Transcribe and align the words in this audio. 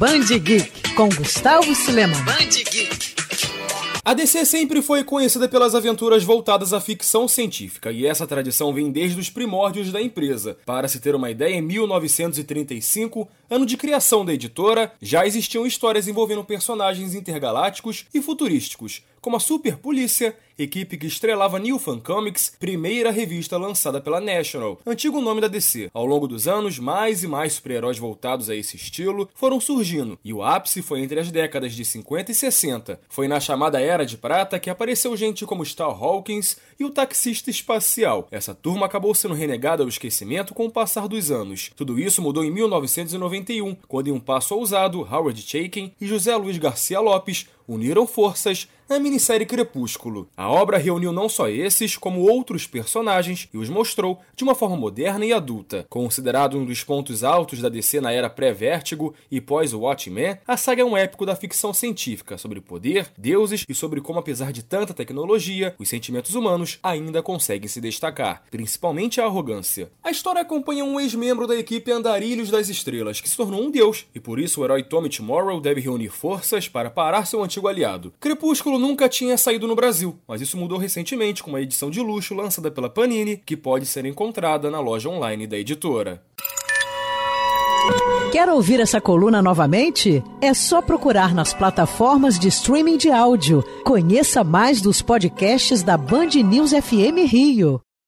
Band 0.00 0.38
Geek 0.38 0.94
com 0.94 1.10
Gustavo 1.10 1.74
Silema. 1.74 2.16
Band 2.22 2.48
Geek. 2.70 3.14
A 4.02 4.14
DC 4.14 4.46
sempre 4.46 4.80
foi 4.80 5.04
conhecida 5.04 5.46
pelas 5.46 5.74
aventuras 5.74 6.24
voltadas 6.24 6.72
à 6.72 6.80
ficção 6.80 7.28
científica, 7.28 7.92
e 7.92 8.06
essa 8.06 8.26
tradição 8.26 8.72
vem 8.72 8.90
desde 8.90 9.20
os 9.20 9.28
primórdios 9.28 9.92
da 9.92 10.00
empresa. 10.00 10.56
Para 10.64 10.88
se 10.88 11.00
ter 11.00 11.14
uma 11.14 11.30
ideia, 11.30 11.56
em 11.56 11.60
1935, 11.60 13.28
ano 13.50 13.66
de 13.66 13.76
criação 13.76 14.24
da 14.24 14.32
editora, 14.32 14.90
já 15.02 15.26
existiam 15.26 15.66
histórias 15.66 16.08
envolvendo 16.08 16.42
personagens 16.42 17.14
intergalácticos 17.14 18.06
e 18.14 18.22
futurísticos, 18.22 19.02
como 19.20 19.36
a 19.36 19.40
Super 19.40 19.76
Polícia, 19.76 20.36
equipe 20.58 20.96
que 20.96 21.06
estrelava 21.06 21.58
New 21.58 21.78
Fan 21.78 22.00
Comics, 22.00 22.52
primeira 22.58 23.10
revista 23.10 23.56
lançada 23.56 24.00
pela 24.00 24.20
National, 24.20 24.78
antigo 24.86 25.20
nome 25.20 25.40
da 25.40 25.48
DC. 25.48 25.90
Ao 25.92 26.04
longo 26.04 26.26
dos 26.26 26.46
anos, 26.46 26.78
mais 26.78 27.22
e 27.22 27.26
mais 27.26 27.54
super-heróis 27.54 27.98
voltados 27.98 28.50
a 28.50 28.54
esse 28.54 28.76
estilo 28.76 29.28
foram 29.34 29.60
surgindo, 29.60 30.18
e 30.24 30.32
o 30.32 30.42
ápice 30.42 30.82
foi 30.82 31.00
entre 31.00 31.20
as 31.20 31.30
décadas 31.30 31.74
de 31.74 31.84
50 31.84 32.32
e 32.32 32.34
60. 32.34 33.00
Foi 33.08 33.28
na 33.28 33.40
chamada 33.40 33.80
Era 33.80 34.04
de 34.04 34.16
Prata 34.16 34.58
que 34.58 34.70
apareceu 34.70 35.16
gente 35.16 35.44
como 35.46 35.64
Star 35.64 35.90
Hawkins 35.90 36.56
e 36.78 36.84
o 36.84 36.90
Taxista 36.90 37.50
Espacial. 37.50 38.28
Essa 38.30 38.54
turma 38.54 38.86
acabou 38.86 39.14
sendo 39.14 39.34
renegada 39.34 39.82
ao 39.82 39.88
esquecimento 39.88 40.54
com 40.54 40.66
o 40.66 40.70
passar 40.70 41.08
dos 41.08 41.30
anos. 41.30 41.70
Tudo 41.76 41.98
isso 41.98 42.22
mudou 42.22 42.44
em 42.44 42.50
1991, 42.50 43.76
quando 43.88 44.08
em 44.08 44.12
um 44.12 44.20
passo 44.20 44.54
ousado, 44.54 45.00
Howard 45.00 45.40
Chaykin 45.40 45.92
e 46.00 46.06
José 46.06 46.34
Luiz 46.36 46.58
Garcia 46.58 47.00
Lopes 47.00 47.46
uniram 47.66 48.06
forças 48.06 48.68
na 48.90 48.98
minissérie 48.98 49.46
Crepúsculo. 49.46 50.28
A 50.36 50.50
obra 50.50 50.76
reuniu 50.76 51.12
não 51.12 51.28
só 51.28 51.48
esses, 51.48 51.96
como 51.96 52.22
outros 52.22 52.66
personagens 52.66 53.48
e 53.54 53.56
os 53.56 53.68
mostrou 53.68 54.18
de 54.34 54.42
uma 54.42 54.52
forma 54.52 54.76
moderna 54.76 55.24
e 55.24 55.32
adulta. 55.32 55.86
Considerado 55.88 56.58
um 56.58 56.64
dos 56.64 56.82
pontos 56.82 57.22
altos 57.22 57.60
da 57.60 57.68
DC 57.68 58.00
na 58.00 58.10
era 58.10 58.28
pré-Vértigo 58.28 59.14
e 59.30 59.40
pós-Watchmen, 59.40 60.38
a 60.44 60.56
saga 60.56 60.82
é 60.82 60.84
um 60.84 60.96
épico 60.96 61.24
da 61.24 61.36
ficção 61.36 61.72
científica 61.72 62.36
sobre 62.36 62.60
poder, 62.60 63.12
deuses 63.16 63.64
e 63.68 63.74
sobre 63.76 64.00
como, 64.00 64.18
apesar 64.18 64.52
de 64.52 64.64
tanta 64.64 64.92
tecnologia, 64.92 65.72
os 65.78 65.88
sentimentos 65.88 66.34
humanos 66.34 66.80
ainda 66.82 67.22
conseguem 67.22 67.68
se 67.68 67.80
destacar, 67.80 68.42
principalmente 68.50 69.20
a 69.20 69.24
arrogância. 69.24 69.88
A 70.02 70.10
história 70.10 70.42
acompanha 70.42 70.84
um 70.84 70.98
ex-membro 70.98 71.46
da 71.46 71.54
equipe 71.54 71.92
Andarilhos 71.92 72.50
das 72.50 72.68
Estrelas, 72.68 73.20
que 73.20 73.28
se 73.28 73.36
tornou 73.36 73.62
um 73.62 73.70
deus, 73.70 74.06
e 74.12 74.18
por 74.18 74.40
isso 74.40 74.60
o 74.60 74.64
herói 74.64 74.82
Tommy 74.82 75.08
Tomorrow 75.08 75.60
deve 75.60 75.80
reunir 75.80 76.08
forças 76.08 76.66
para 76.66 76.90
parar 76.90 77.24
seu 77.24 77.44
antigo 77.44 77.68
aliado. 77.68 78.12
Crepúsculo 78.18 78.79
nunca 78.80 79.08
tinha 79.08 79.36
saído 79.38 79.68
no 79.68 79.76
Brasil, 79.76 80.18
mas 80.26 80.40
isso 80.40 80.56
mudou 80.56 80.78
recentemente 80.78 81.42
com 81.42 81.50
uma 81.50 81.60
edição 81.60 81.90
de 81.90 82.00
luxo 82.00 82.34
lançada 82.34 82.70
pela 82.70 82.90
Panini, 82.90 83.36
que 83.36 83.56
pode 83.56 83.86
ser 83.86 84.04
encontrada 84.06 84.70
na 84.70 84.80
loja 84.80 85.08
online 85.08 85.46
da 85.46 85.58
editora. 85.58 86.22
Quer 88.32 88.48
ouvir 88.48 88.80
essa 88.80 89.00
coluna 89.00 89.42
novamente? 89.42 90.22
É 90.40 90.54
só 90.54 90.80
procurar 90.80 91.34
nas 91.34 91.52
plataformas 91.52 92.38
de 92.38 92.48
streaming 92.48 92.96
de 92.96 93.10
áudio. 93.10 93.64
Conheça 93.84 94.44
mais 94.44 94.80
dos 94.80 95.02
podcasts 95.02 95.82
da 95.82 95.96
Band 95.96 96.30
News 96.44 96.70
FM 96.70 97.26
Rio. 97.26 97.80